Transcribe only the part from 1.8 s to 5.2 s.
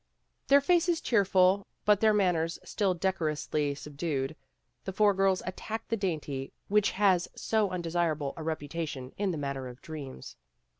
but their manners still decorously subdued, the four